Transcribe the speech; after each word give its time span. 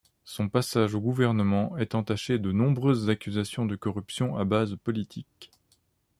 Son 0.23 0.49
passage 0.49 0.95
au 0.95 0.99
gouvernement 0.99 1.77
est 1.77 1.93
entaché 1.93 2.39
de 2.39 2.51
nombreuses 2.51 3.07
accusations 3.11 3.67
de 3.67 3.75
corruption 3.75 4.35
à 4.35 4.45
base 4.45 4.75
politique, 4.77 5.51